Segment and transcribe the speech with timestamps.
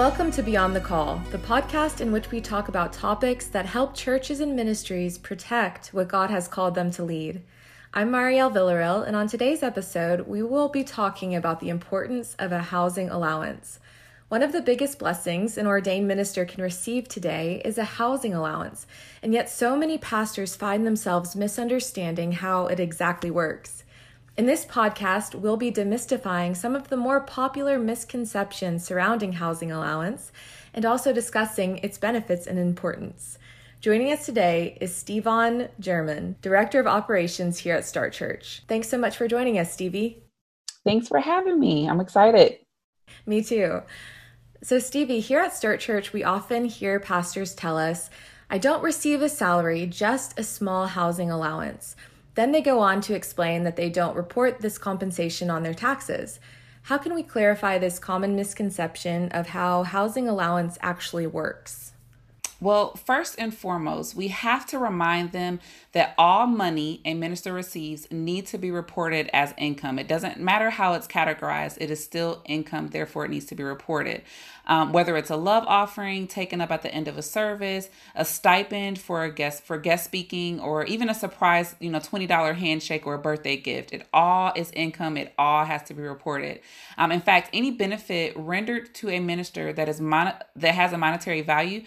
[0.00, 3.94] Welcome to Beyond the Call, the podcast in which we talk about topics that help
[3.94, 7.42] churches and ministries protect what God has called them to lead.
[7.92, 12.50] I'm Marielle Villarreal, and on today's episode, we will be talking about the importance of
[12.50, 13.78] a housing allowance.
[14.30, 18.86] One of the biggest blessings an ordained minister can receive today is a housing allowance,
[19.22, 23.84] and yet so many pastors find themselves misunderstanding how it exactly works.
[24.40, 30.32] In this podcast, we'll be demystifying some of the more popular misconceptions surrounding housing allowance
[30.72, 33.36] and also discussing its benefits and importance.
[33.82, 38.62] Joining us today is Stevon German, Director of Operations here at Start Church.
[38.66, 40.22] Thanks so much for joining us, Stevie.
[40.86, 41.86] Thanks for having me.
[41.86, 42.60] I'm excited.
[43.26, 43.82] Me too.
[44.62, 48.08] So, Stevie, here at Start Church, we often hear pastors tell us,
[48.48, 51.94] I don't receive a salary, just a small housing allowance.
[52.40, 56.40] Then they go on to explain that they don't report this compensation on their taxes.
[56.84, 61.92] How can we clarify this common misconception of how housing allowance actually works?
[62.62, 65.60] Well, first and foremost, we have to remind them
[65.92, 69.98] that all money a minister receives need to be reported as income.
[69.98, 73.62] It doesn't matter how it's categorized, it is still income, therefore, it needs to be
[73.62, 74.22] reported.
[74.66, 78.26] Um, whether it's a love offering taken up at the end of a service, a
[78.26, 83.06] stipend for a guest for guest speaking, or even a surprise, you know, $20 handshake
[83.06, 85.16] or a birthday gift, it all is income.
[85.16, 86.60] It all has to be reported.
[86.98, 90.98] Um, in fact, any benefit rendered to a minister that is mon- that has a
[90.98, 91.84] monetary value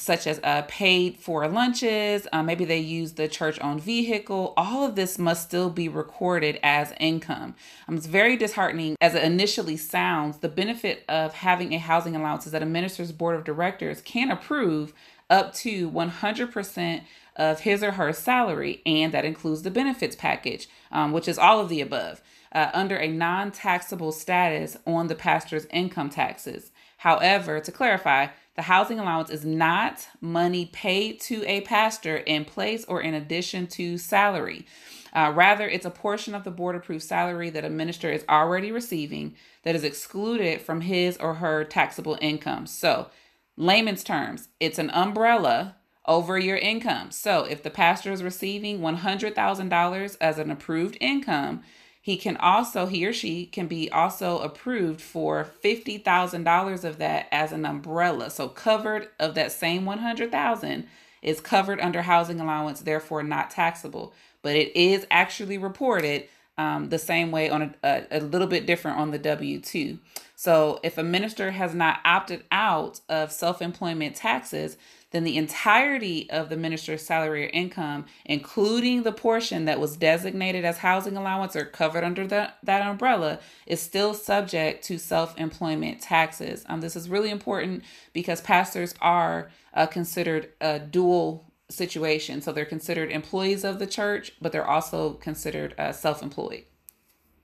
[0.00, 4.54] such as uh, paid for lunches, uh, maybe they use the church owned vehicle.
[4.56, 7.54] All of this must still be recorded as income.
[7.86, 10.38] Um, it's very disheartening as it initially sounds.
[10.38, 14.30] The benefit of having a housing allowance is that a minister's board of directors can
[14.30, 14.94] approve
[15.28, 17.02] up to 100%
[17.36, 21.60] of his or her salary, and that includes the benefits package, um, which is all
[21.60, 22.20] of the above,
[22.52, 26.72] uh, under a non taxable status on the pastor's income taxes.
[26.98, 28.28] However, to clarify,
[28.60, 33.66] the housing allowance is not money paid to a pastor in place or in addition
[33.66, 34.66] to salary.
[35.14, 38.70] Uh, rather, it's a portion of the board approved salary that a minister is already
[38.70, 42.66] receiving that is excluded from his or her taxable income.
[42.66, 43.08] So,
[43.56, 47.12] layman's terms, it's an umbrella over your income.
[47.12, 51.62] So, if the pastor is receiving $100,000 as an approved income,
[52.00, 57.52] he can also he or she can be also approved for $50,000 of that as
[57.52, 58.30] an umbrella.
[58.30, 60.86] So covered of that same 100,000
[61.22, 66.98] is covered under housing allowance therefore not taxable, but it is actually reported um, the
[66.98, 69.98] same way on a, a, a little bit different on the W 2.
[70.36, 74.78] So if a minister has not opted out of self employment taxes,
[75.10, 80.64] then the entirety of the minister's salary or income, including the portion that was designated
[80.64, 86.00] as housing allowance or covered under the, that umbrella, is still subject to self employment
[86.00, 86.64] taxes.
[86.68, 87.82] Um, this is really important
[88.12, 92.40] because pastors are uh, considered a dual situation.
[92.40, 96.64] So they're considered employees of the church, but they're also considered uh, self employed.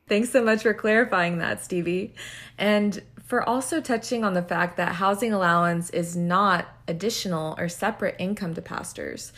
[0.09, 2.15] Thanks so much for clarifying that, Stevie.
[2.59, 8.15] And for also touching on the fact that housing allowance is not additional or separate
[8.19, 9.33] income to pastors.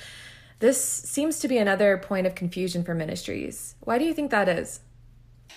[0.61, 3.75] This seems to be another point of confusion for ministries.
[3.81, 4.81] Why do you think that is?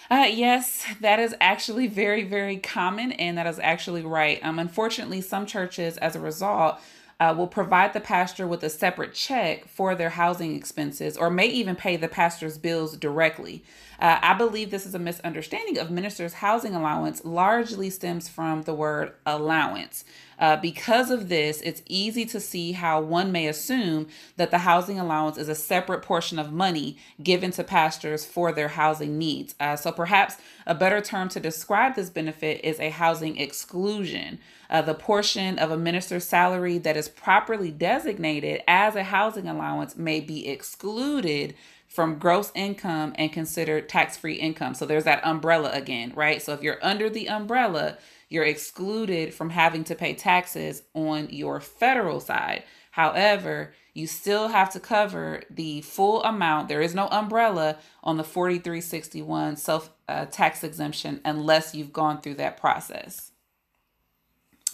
[0.10, 4.40] Uh, yes, that is actually very, very common, and that is actually right.
[4.44, 6.80] Um, unfortunately, some churches, as a result,
[7.20, 11.46] uh, will provide the pastor with a separate check for their housing expenses or may
[11.46, 13.64] even pay the pastor's bills directly.
[14.02, 18.74] Uh, I believe this is a misunderstanding of ministers' housing allowance, largely stems from the
[18.74, 20.04] word allowance.
[20.40, 25.00] Uh, because of this, it's easy to see how one may assume that the housing
[25.00, 29.54] allowance is a separate portion of money given to pastors for their housing needs.
[29.60, 34.40] Uh, so perhaps a better term to describe this benefit is a housing exclusion.
[34.68, 39.96] Uh, the portion of a minister's salary that is properly designated as a housing allowance
[39.96, 41.54] may be excluded
[41.92, 44.74] from gross income and considered tax free income.
[44.74, 46.42] So there's that umbrella again, right?
[46.42, 47.98] So if you're under the umbrella,
[48.30, 52.64] you're excluded from having to pay taxes on your federal side.
[52.92, 56.70] However, you still have to cover the full amount.
[56.70, 62.36] There is no umbrella on the 4361 self uh, tax exemption unless you've gone through
[62.36, 63.31] that process.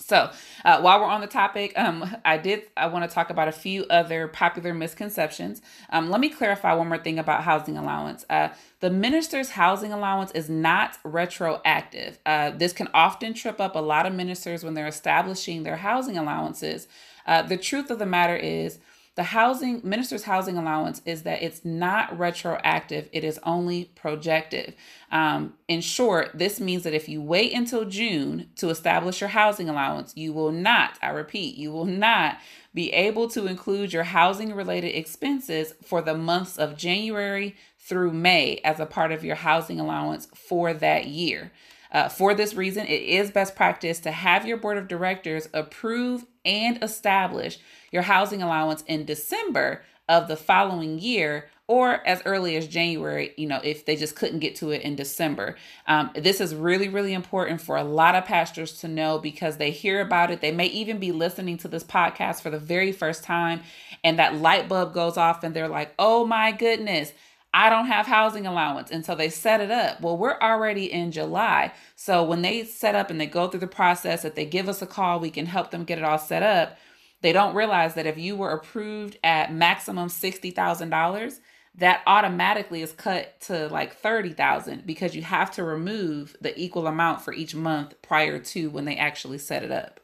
[0.07, 0.31] So,
[0.63, 3.51] uh, while we're on the topic, um, I did I want to talk about a
[3.51, 5.61] few other popular misconceptions.
[5.89, 8.23] Um, let me clarify one more thing about housing allowance.
[8.29, 8.47] Uh,
[8.79, 12.19] the minister's housing allowance is not retroactive.
[12.25, 16.17] Uh, this can often trip up a lot of ministers when they're establishing their housing
[16.17, 16.87] allowances.
[17.25, 18.79] Uh, the truth of the matter is
[19.17, 24.75] the housing minister's housing allowance is that it's not retroactive, it is only projective.
[25.11, 29.69] Um, in short, this means that if you wait until June to establish your housing
[29.69, 32.37] allowance, you will not, I repeat, you will not
[32.75, 38.61] be able to include your housing related expenses for the months of January through May
[38.63, 41.51] as a part of your housing allowance for that year.
[41.91, 46.25] Uh, for this reason, it is best practice to have your board of directors approve
[46.47, 47.59] and establish
[47.91, 53.45] your housing allowance in December of the following year or as early as January, you
[53.45, 55.57] know, if they just couldn't get to it in December.
[55.85, 59.71] Um, this is really, really important for a lot of pastors to know because they
[59.71, 60.39] hear about it.
[60.39, 63.61] They may even be listening to this podcast for the very first time,
[64.01, 67.11] and that light bulb goes off, and they're like, oh my goodness.
[67.57, 68.91] I don't have housing allowance.
[68.91, 69.99] And so they set it up.
[69.99, 71.73] Well, we're already in July.
[71.95, 74.83] So when they set up and they go through the process, if they give us
[74.83, 76.77] a call, we can help them get it all set up.
[77.21, 81.39] They don't realize that if you were approved at maximum $60,000,
[81.73, 87.23] that automatically is cut to like 30,000 because you have to remove the equal amount
[87.23, 89.99] for each month prior to when they actually set it up.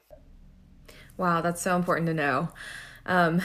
[1.17, 2.49] Wow, that's so important to know.
[3.05, 3.43] Um,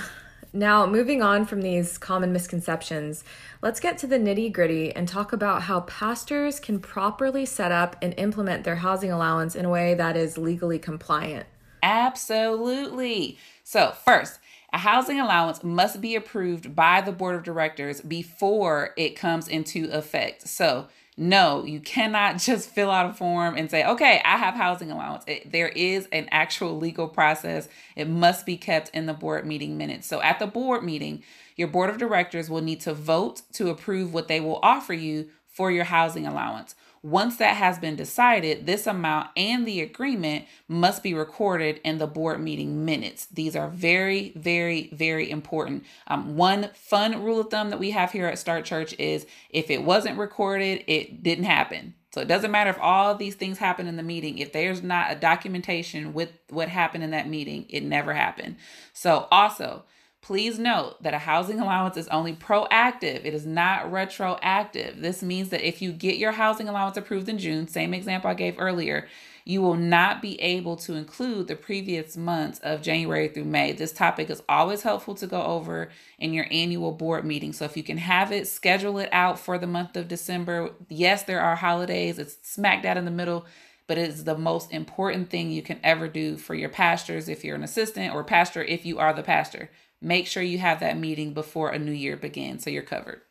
[0.53, 3.23] now, moving on from these common misconceptions,
[3.61, 7.97] let's get to the nitty gritty and talk about how pastors can properly set up
[8.01, 11.47] and implement their housing allowance in a way that is legally compliant.
[11.83, 13.39] Absolutely.
[13.63, 14.41] So, first,
[14.73, 19.91] a housing allowance must be approved by the board of directors before it comes into
[19.91, 20.49] effect.
[20.49, 24.91] So, no, you cannot just fill out a form and say, okay, I have housing
[24.91, 25.25] allowance.
[25.27, 27.69] It, there is an actual legal process.
[27.97, 30.07] It must be kept in the board meeting minutes.
[30.07, 31.25] So at the board meeting,
[31.57, 35.29] your board of directors will need to vote to approve what they will offer you
[35.49, 36.77] for your housing allowance.
[37.03, 42.07] Once that has been decided, this amount and the agreement must be recorded in the
[42.07, 43.27] board meeting minutes.
[43.27, 45.85] These are very, very, very important.
[46.07, 49.71] Um, one fun rule of thumb that we have here at Start Church is if
[49.71, 51.95] it wasn't recorded, it didn't happen.
[52.15, 54.39] So it doesn't matter if all these things happen in the meeting.
[54.39, 58.57] If there's not a documentation with what happened in that meeting, it never happened.
[58.93, 59.85] So also,
[60.29, 65.01] Please note that a housing allowance is only proactive, it is not retroactive.
[65.01, 68.35] This means that if you get your housing allowance approved in June, same example I
[68.35, 69.09] gave earlier,
[69.47, 73.73] you will not be able to include the previous months of January through May.
[73.73, 75.89] This topic is always helpful to go over
[76.19, 77.55] in your annual board meeting.
[77.55, 80.73] So if you can have it, schedule it out for the month of December.
[80.91, 83.47] Yes, there are holidays, it's smack dab in the middle
[83.89, 87.57] but it's the most important thing you can ever do for your pastors if you're
[87.57, 89.71] an assistant or pastor if you are the pastor
[90.01, 93.23] make sure you have that meeting before a new year begins so you're covered.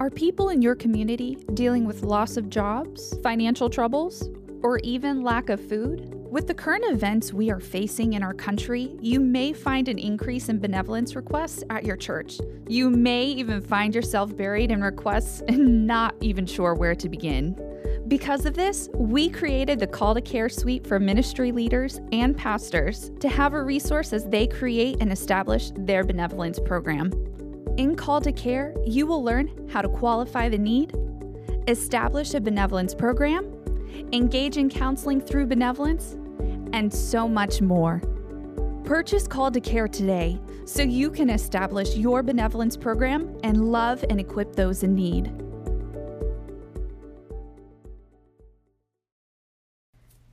[0.00, 4.30] Are people in your community dealing with loss of jobs, financial troubles,
[4.62, 6.19] or even lack of food?
[6.30, 10.48] With the current events we are facing in our country, you may find an increase
[10.48, 12.38] in benevolence requests at your church.
[12.68, 17.60] You may even find yourself buried in requests and not even sure where to begin.
[18.06, 23.10] Because of this, we created the Call to Care Suite for ministry leaders and pastors
[23.18, 27.10] to have a resource as they create and establish their benevolence program.
[27.76, 30.94] In Call to Care, you will learn how to qualify the need,
[31.66, 33.52] establish a benevolence program,
[34.12, 36.16] engage in counseling through benevolence,
[36.72, 38.00] and so much more.
[38.84, 44.20] Purchase Call to Care today so you can establish your benevolence program and love and
[44.20, 45.32] equip those in need.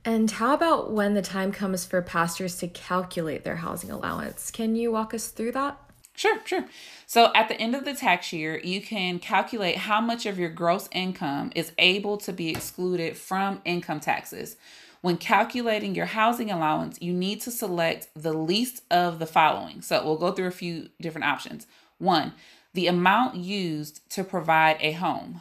[0.04, 4.50] And how about when the time comes for pastors to calculate their housing allowance?
[4.50, 5.78] Can you walk us through that?
[6.14, 6.64] Sure, sure.
[7.06, 10.48] So at the end of the tax year, you can calculate how much of your
[10.48, 14.56] gross income is able to be excluded from income taxes.
[15.00, 19.80] When calculating your housing allowance, you need to select the least of the following.
[19.82, 21.66] So we'll go through a few different options.
[21.98, 22.32] One,
[22.74, 25.40] the amount used to provide a home.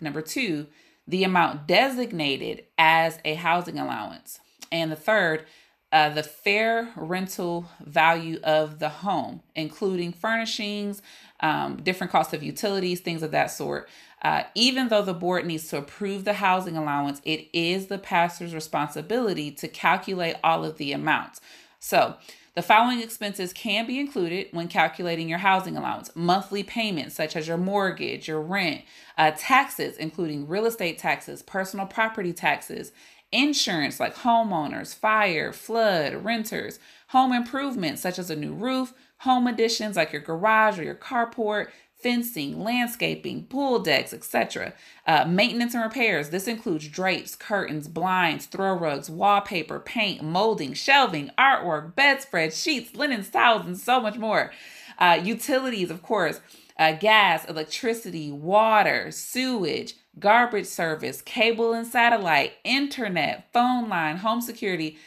[0.00, 0.66] Number two,
[1.06, 4.38] the amount designated as a housing allowance.
[4.70, 5.46] And the third,
[5.92, 11.02] uh, the fair rental value of the home, including furnishings,
[11.40, 13.88] um, different costs of utilities, things of that sort.
[14.22, 18.54] Uh, even though the board needs to approve the housing allowance, it is the pastor's
[18.54, 21.40] responsibility to calculate all of the amounts.
[21.78, 22.16] So,
[22.54, 27.46] The following expenses can be included when calculating your housing allowance monthly payments, such as
[27.46, 28.82] your mortgage, your rent,
[29.16, 32.90] uh, taxes, including real estate taxes, personal property taxes,
[33.30, 39.96] insurance like homeowners, fire, flood, renters, home improvements, such as a new roof, home additions
[39.96, 41.68] like your garage or your carport,
[42.02, 44.72] fencing, landscaping, pool decks, etc.
[45.06, 46.30] Uh, maintenance and repairs.
[46.30, 53.28] This includes drapes, curtains, blinds, throw rugs, wallpaper, paint, molding, shelving, artwork, bedspreads, sheets, linens,
[53.28, 54.52] towels, and so much more.
[54.98, 56.40] Uh, utilities, of course,
[56.78, 64.98] uh, gas, electricity, water, sewage, garbage service, cable and satellite, internet, phone line, home security,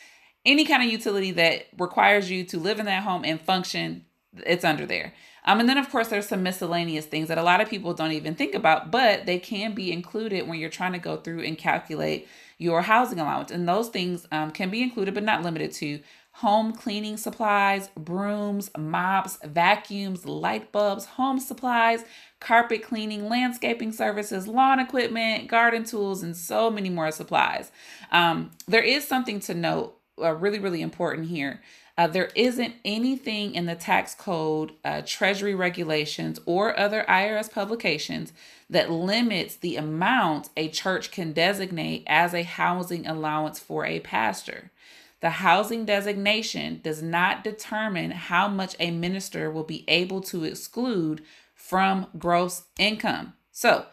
[0.46, 4.06] any kind of utility that requires you to live in that home and function,
[4.46, 5.14] it's under there.
[5.46, 8.12] Um, and then, of course, there's some miscellaneous things that a lot of people don't
[8.12, 11.58] even think about, but they can be included when you're trying to go through and
[11.58, 13.52] calculate your housing allowance.
[13.52, 16.00] And those things um, can be included, but not limited to
[16.38, 22.04] home cleaning supplies, brooms, mops, vacuums, light bulbs, home supplies,
[22.40, 27.72] carpet cleaning, landscaping services, lawn equipment, garden tools, and so many more supplies.
[28.12, 31.62] Um, there is something to note, uh, really, really important here.
[31.96, 38.34] Uh, there isn't anything in the tax code, uh, treasury regulations, or other IRS publications
[38.68, 44.72] that limits the amount a church can designate as a housing allowance for a pastor.
[45.20, 51.24] The housing designation does not determine how much a minister will be able to exclude
[51.54, 53.34] from gross income.
[53.52, 53.86] So,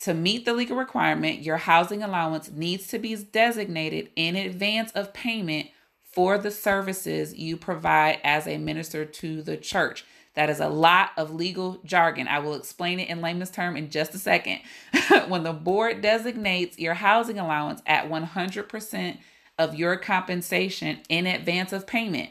[0.00, 5.14] to meet the legal requirement, your housing allowance needs to be designated in advance of
[5.14, 5.68] payment
[6.16, 10.02] for the services you provide as a minister to the church.
[10.32, 12.26] That is a lot of legal jargon.
[12.26, 14.60] I will explain it in layman's term in just a second.
[15.28, 19.18] when the board designates your housing allowance at 100%
[19.58, 22.30] of your compensation in advance of payment,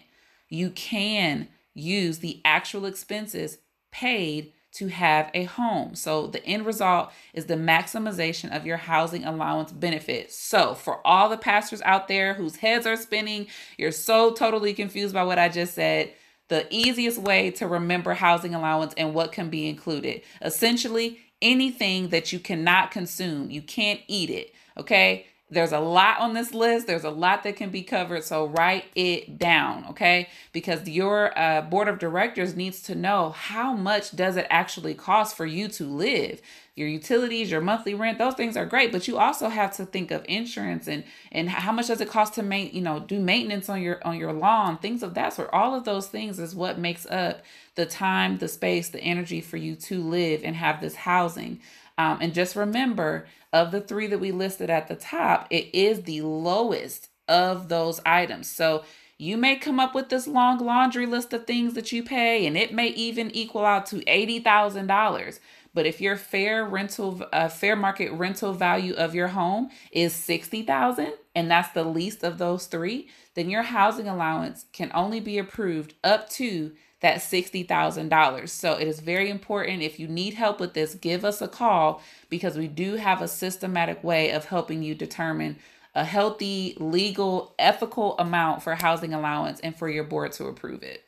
[0.50, 3.60] you can use the actual expenses
[3.92, 5.96] paid to have a home.
[5.96, 10.32] So the end result is the maximization of your housing allowance benefit.
[10.32, 15.14] So for all the pastors out there whose heads are spinning, you're so totally confused
[15.14, 16.14] by what I just said.
[16.48, 20.22] The easiest way to remember housing allowance and what can be included.
[20.42, 24.54] Essentially, anything that you cannot consume, you can't eat it.
[24.78, 25.28] Okay.
[25.56, 26.86] There's a lot on this list.
[26.86, 28.26] There's a lot that can be covered.
[28.26, 30.28] So write it down, okay?
[30.52, 35.38] Because your uh, board of directors needs to know how much does it actually cost
[35.38, 36.42] for you to live.
[36.76, 40.12] Your utilities, your monthly rent, those things are great, but you also have to think
[40.12, 43.70] of insurance and and how much does it cost to make you know do maintenance
[43.70, 45.50] on your on your lawn, things of that sort.
[45.54, 47.44] All of those things is what makes up
[47.76, 51.62] the time, the space, the energy for you to live and have this housing.
[51.98, 56.04] Um, and just remember, of the three that we listed at the top, it is
[56.04, 58.50] the lowest of those items.
[58.50, 58.84] So
[59.18, 62.58] you may come up with this long laundry list of things that you pay, and
[62.58, 65.40] it may even equal out to $80,000.
[65.74, 71.14] But if your fair rental, uh, fair market rental value of your home is 60,000,
[71.34, 75.94] and that's the least of those three, then your housing allowance can only be approved
[76.04, 78.50] up to that $60,000.
[78.50, 79.82] So it is very important.
[79.82, 83.28] If you need help with this, give us a call because we do have a
[83.28, 85.58] systematic way of helping you determine
[85.94, 91.04] a healthy, legal, ethical amount for housing allowance and for your board to approve it.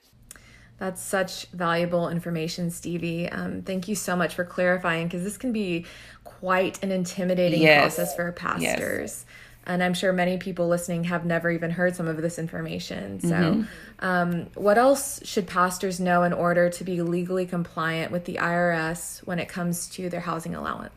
[0.77, 3.27] That's such valuable information, Stevie.
[3.29, 5.86] Um, thank you so much for clarifying because this can be
[6.24, 7.96] quite an intimidating yes.
[7.96, 8.62] process for pastors.
[8.62, 9.25] Yes
[9.68, 13.20] and I'm sure many people listening have never even heard some of this information.
[13.20, 13.64] So, mm-hmm.
[14.06, 19.20] um, what else should pastors know in order to be legally compliant with the IRS
[19.28, 20.94] when it comes to their housing allowance?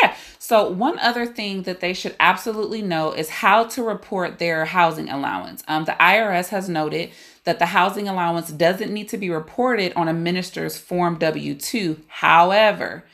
[0.00, 0.16] Yeah.
[0.38, 5.08] So, one other thing that they should absolutely know is how to report their housing
[5.08, 5.62] allowance.
[5.68, 7.10] Um, the IRS has noted
[7.44, 12.00] that the housing allowance doesn't need to be reported on a minister's Form W 2.
[12.08, 13.04] However,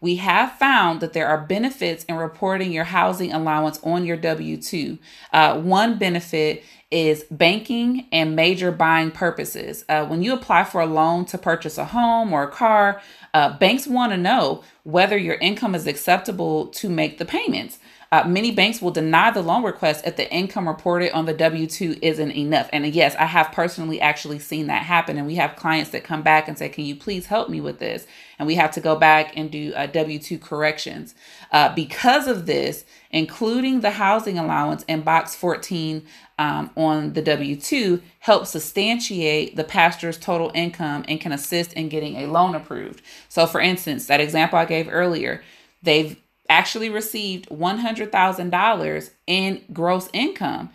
[0.00, 4.56] we have found that there are benefits in reporting your housing allowance on your W
[4.56, 4.98] 2.
[5.32, 9.84] Uh, one benefit is banking and major buying purposes.
[9.88, 13.00] Uh, when you apply for a loan to purchase a home or a car,
[13.34, 17.78] uh, banks want to know whether your income is acceptable to make the payments.
[18.12, 21.64] Uh, many banks will deny the loan request if the income reported on the W
[21.64, 22.68] 2 isn't enough.
[22.72, 25.16] And yes, I have personally actually seen that happen.
[25.16, 27.78] And we have clients that come back and say, Can you please help me with
[27.78, 28.08] this?
[28.36, 31.14] And we have to go back and do uh, W 2 corrections.
[31.52, 36.04] Uh, because of this, including the housing allowance in box 14
[36.40, 41.88] um, on the W 2 helps substantiate the pastor's total income and can assist in
[41.88, 43.02] getting a loan approved.
[43.28, 45.44] So, for instance, that example I gave earlier,
[45.80, 46.16] they've
[46.50, 50.70] actually received $100,000 in gross income.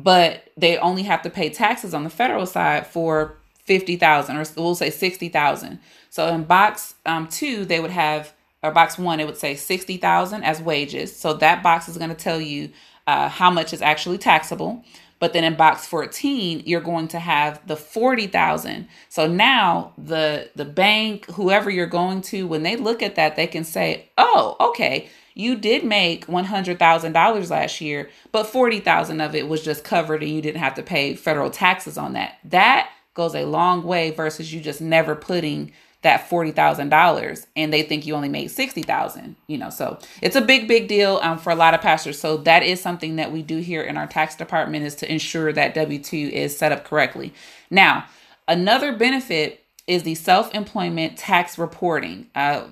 [0.00, 4.74] but they only have to pay taxes on the federal side for 50,000 or we'll
[4.76, 5.80] say 60,000.
[6.08, 8.32] So in box um, 2 they would have
[8.62, 11.14] or box 1 it would say 60,000 as wages.
[11.14, 12.70] So that box is going to tell you
[13.08, 14.84] uh, how much is actually taxable.
[15.18, 18.88] But then in box 14, you're going to have the 40,000.
[19.08, 23.46] So now the the bank, whoever you're going to, when they look at that, they
[23.46, 29.62] can say, "Oh, okay, you did make $100,000 last year, but 40,000 of it was
[29.62, 33.44] just covered and you didn't have to pay federal taxes on that." That goes a
[33.44, 35.72] long way versus you just never putting
[36.02, 39.70] that $40,000 and they think you only made 60,000, you know.
[39.70, 42.18] So, it's a big big deal um, for a lot of pastors.
[42.18, 45.52] So that is something that we do here in our tax department is to ensure
[45.52, 47.34] that W2 is set up correctly.
[47.70, 48.06] Now,
[48.46, 52.64] another benefit is the self-employment tax reporting, uh,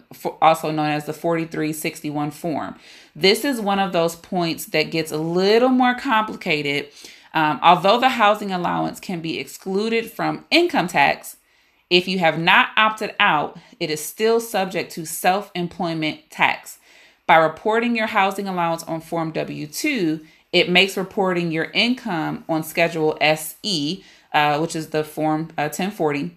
[0.42, 2.78] also known as the 4361 form.
[3.16, 6.88] This is one of those points that gets a little more complicated.
[7.33, 11.38] Um, although the housing allowance can be excluded from income tax,
[11.90, 16.78] if you have not opted out, it is still subject to self employment tax.
[17.26, 20.20] By reporting your housing allowance on Form W 2,
[20.52, 26.30] it makes reporting your income on Schedule SE, uh, which is the Form uh, 1040,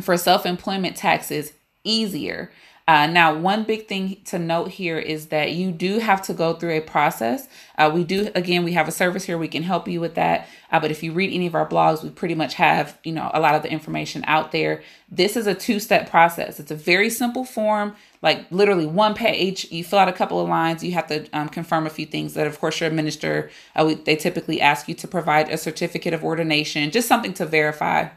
[0.00, 1.52] for self employment taxes
[1.84, 2.50] easier.
[2.88, 6.54] Uh, now, one big thing to note here is that you do have to go
[6.54, 7.48] through a process.
[7.76, 9.36] Uh, we do, again, we have a service here.
[9.36, 10.46] We can help you with that.
[10.70, 13.28] Uh, but if you read any of our blogs, we pretty much have, you know,
[13.34, 14.84] a lot of the information out there.
[15.10, 16.60] This is a two-step process.
[16.60, 19.66] It's a very simple form, like literally one page.
[19.72, 20.84] You fill out a couple of lines.
[20.84, 23.94] You have to um, confirm a few things that, of course, your minister, uh, we,
[23.94, 28.10] they typically ask you to provide a certificate of ordination, just something to verify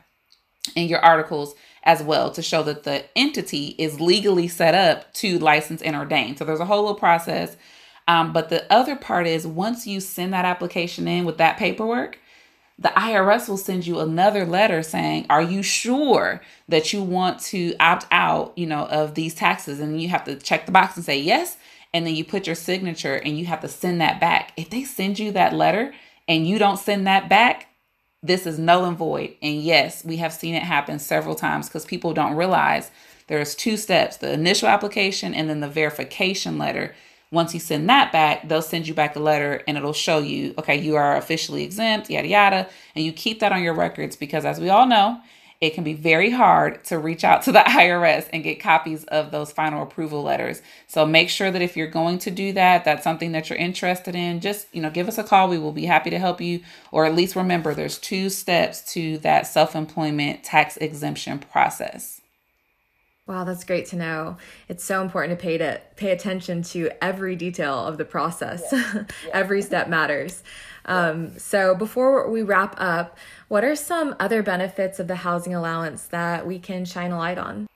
[0.75, 1.55] in your articles
[1.89, 6.37] as well to show that the entity is legally set up to license and ordain.
[6.37, 7.57] So there's a whole little process.
[8.07, 12.19] Um, but the other part is once you send that application in with that paperwork,
[12.77, 17.75] the IRS will send you another letter saying, "Are you sure that you want to
[17.79, 21.03] opt out, you know, of these taxes?" And you have to check the box and
[21.03, 21.57] say yes,
[21.91, 24.53] and then you put your signature and you have to send that back.
[24.55, 25.91] If they send you that letter
[26.27, 27.68] and you don't send that back,
[28.21, 29.35] this is null and void.
[29.41, 32.91] And yes, we have seen it happen several times because people don't realize
[33.27, 36.95] there's two steps the initial application and then the verification letter.
[37.31, 40.53] Once you send that back, they'll send you back a letter and it'll show you,
[40.57, 42.69] okay, you are officially exempt, yada, yada.
[42.95, 45.21] And you keep that on your records because, as we all know,
[45.61, 49.31] it can be very hard to reach out to the IRS and get copies of
[49.31, 50.61] those final approval letters.
[50.87, 54.15] So make sure that if you're going to do that, that's something that you're interested
[54.15, 55.49] in, just, you know, give us a call.
[55.49, 59.17] We will be happy to help you or at least remember there's two steps to
[59.19, 62.18] that self-employment tax exemption process.
[63.29, 64.37] Wow, that's great to know.
[64.67, 68.63] It's so important to pay to pay attention to every detail of the process.
[68.73, 69.03] Yeah.
[69.31, 70.41] every step matters.
[70.85, 73.15] Um, so before we wrap up,
[73.47, 77.37] what are some other benefits of the housing allowance that we can shine a light
[77.37, 77.67] on?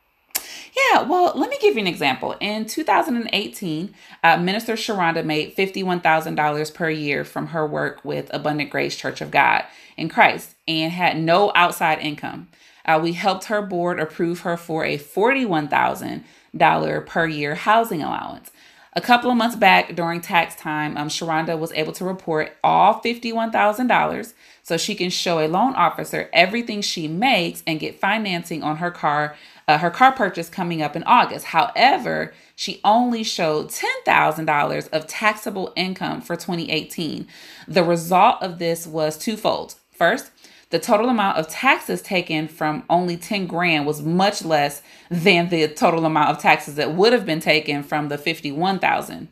[0.92, 2.36] Yeah, well, let me give you an example.
[2.40, 8.96] In 2018, uh, Minister Sharonda made $51,000 per year from her work with Abundant Grace
[8.96, 9.66] Church of God
[9.98, 12.48] in Christ and had no outside income.
[12.86, 18.52] Uh, we helped her board approve her for a $41,000 per year housing allowance.
[18.96, 23.02] A couple of months back during tax time, um, Sharonda was able to report all
[23.02, 28.78] $51,000 so she can show a loan officer everything she makes and get financing on
[28.78, 29.36] her car,
[29.68, 31.48] uh, her car purchase coming up in August.
[31.48, 37.28] However, she only showed $10,000 of taxable income for 2018.
[37.68, 39.74] The result of this was twofold.
[39.92, 40.30] First,
[40.74, 45.68] the total amount of taxes taken from only 10 grand was much less than the
[45.68, 49.28] total amount of taxes that would have been taken from the 51,000.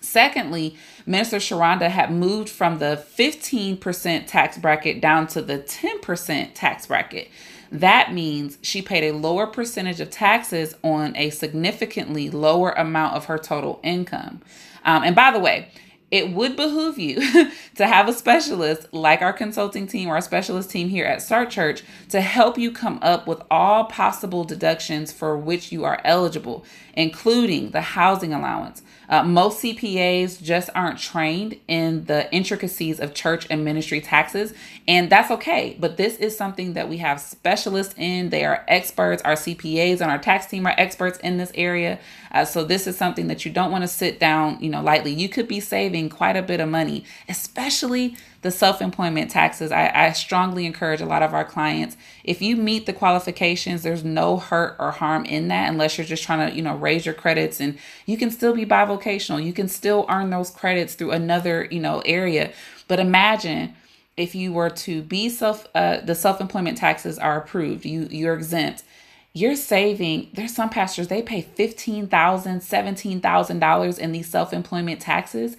[0.00, 6.86] Secondly, Minister Sharonda had moved from the 15% tax bracket down to the 10% tax
[6.86, 7.28] bracket.
[7.70, 13.26] That means she paid a lower percentage of taxes on a significantly lower amount of
[13.26, 14.42] her total income.
[14.84, 15.68] Um, and by the way,
[16.14, 17.16] it would behoove you
[17.74, 21.50] to have a specialist like our consulting team or our specialist team here at Start
[21.50, 26.64] Church to help you come up with all possible deductions for which you are eligible,
[26.92, 33.46] including the housing allowance, uh, most CPAs just aren't trained in the intricacies of church
[33.50, 34.54] and ministry taxes,
[34.86, 35.76] and that's okay.
[35.78, 38.30] But this is something that we have specialists in.
[38.30, 39.22] They are experts.
[39.22, 41.98] Our CPAs and our tax team are experts in this area.
[42.32, 45.12] Uh, so this is something that you don't want to sit down, you know, lightly.
[45.12, 50.12] You could be saving quite a bit of money, especially the self-employment taxes I, I,
[50.12, 54.76] strongly encourage a lot of our clients if you meet the qualifications there's no hurt
[54.78, 57.78] or harm in that unless you're just trying to you know raise your credits and
[58.06, 59.44] you can still be bivocational.
[59.44, 62.52] You can still earn those credits through another you know area.
[62.86, 63.74] But imagine
[64.16, 68.84] if you were to be self uh, the self-employment taxes are approved you you're exempt.
[69.32, 75.56] You're saving there's some pastors they pay $15000 $17000 in these self-employment taxes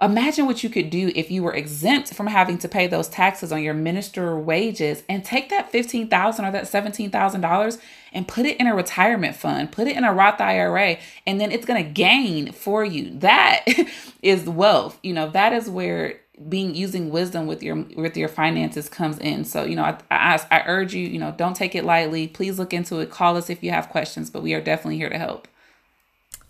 [0.00, 3.50] Imagine what you could do if you were exempt from having to pay those taxes
[3.50, 7.78] on your minister wages and take that 15,000 or that $17,000
[8.12, 11.50] and put it in a retirement fund, put it in a Roth IRA, and then
[11.50, 13.10] it's going to gain for you.
[13.18, 13.64] That
[14.22, 14.98] is wealth.
[15.02, 19.46] You know, that is where being using wisdom with your with your finances comes in.
[19.46, 22.28] So, you know, I, I I urge you, you know, don't take it lightly.
[22.28, 23.10] Please look into it.
[23.10, 25.48] Call us if you have questions, but we are definitely here to help.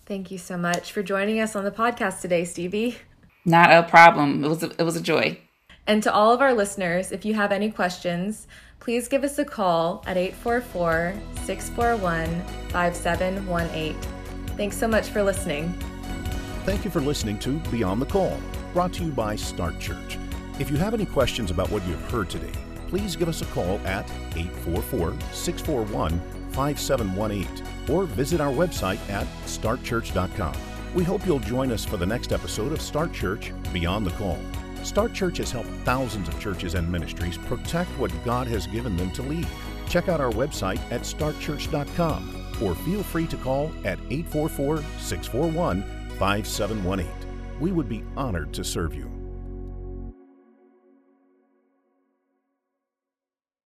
[0.05, 2.99] Thank you so much for joining us on the podcast today, Stevie.
[3.47, 4.45] Not a problem.
[4.45, 5.39] It was a, it was a joy.
[5.87, 8.49] And to all of our listeners, if you have any questions,
[8.81, 13.95] please give us a call at 844 641 5718.
[14.57, 15.73] Thanks so much for listening.
[16.65, 18.37] Thank you for listening to Beyond the Call,
[18.73, 20.19] brought to you by Start Church.
[20.59, 22.53] If you have any questions about what you have heard today,
[22.89, 30.76] please give us a call at 844 641 5718 or visit our website at startchurch.com.
[30.94, 34.38] We hope you'll join us for the next episode of Start Church Beyond the Call.
[34.83, 39.11] Start Church has helped thousands of churches and ministries protect what God has given them
[39.12, 39.46] to lead.
[39.88, 45.83] Check out our website at startchurch.com or feel free to call at 844 641
[46.18, 47.07] 5718.
[47.61, 49.15] We would be honored to serve you.